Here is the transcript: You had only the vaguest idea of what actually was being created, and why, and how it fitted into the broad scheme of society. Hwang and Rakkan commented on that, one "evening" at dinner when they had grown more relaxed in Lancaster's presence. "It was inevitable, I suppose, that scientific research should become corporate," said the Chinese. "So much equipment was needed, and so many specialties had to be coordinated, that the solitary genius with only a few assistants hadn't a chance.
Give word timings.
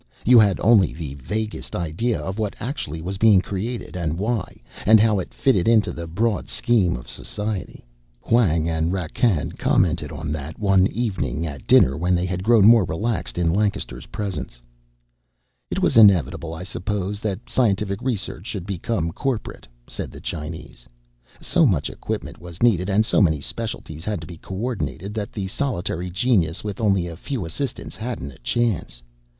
You 0.25 0.39
had 0.39 0.59
only 0.61 0.95
the 0.95 1.13
vaguest 1.13 1.75
idea 1.75 2.19
of 2.19 2.39
what 2.39 2.55
actually 2.59 3.03
was 3.03 3.19
being 3.19 3.39
created, 3.39 3.95
and 3.95 4.17
why, 4.17 4.59
and 4.83 4.99
how 4.99 5.19
it 5.19 5.31
fitted 5.31 5.67
into 5.67 5.91
the 5.91 6.07
broad 6.07 6.49
scheme 6.49 6.95
of 6.95 7.07
society. 7.07 7.85
Hwang 8.21 8.67
and 8.67 8.91
Rakkan 8.91 9.55
commented 9.59 10.11
on 10.11 10.31
that, 10.31 10.57
one 10.57 10.87
"evening" 10.87 11.45
at 11.45 11.67
dinner 11.67 11.95
when 11.95 12.15
they 12.15 12.25
had 12.25 12.43
grown 12.43 12.65
more 12.65 12.83
relaxed 12.83 13.37
in 13.37 13.53
Lancaster's 13.53 14.07
presence. 14.07 14.59
"It 15.69 15.83
was 15.83 15.97
inevitable, 15.97 16.51
I 16.51 16.63
suppose, 16.63 17.19
that 17.19 17.47
scientific 17.47 18.01
research 18.01 18.47
should 18.47 18.65
become 18.65 19.11
corporate," 19.11 19.67
said 19.85 20.09
the 20.09 20.19
Chinese. 20.19 20.87
"So 21.39 21.67
much 21.67 21.91
equipment 21.91 22.41
was 22.41 22.63
needed, 22.63 22.89
and 22.89 23.05
so 23.05 23.21
many 23.21 23.39
specialties 23.39 24.03
had 24.03 24.19
to 24.21 24.25
be 24.25 24.37
coordinated, 24.37 25.13
that 25.13 25.31
the 25.31 25.45
solitary 25.47 26.09
genius 26.09 26.63
with 26.63 26.81
only 26.81 27.05
a 27.05 27.15
few 27.15 27.45
assistants 27.45 27.95
hadn't 27.95 28.31
a 28.31 28.39
chance. 28.39 29.03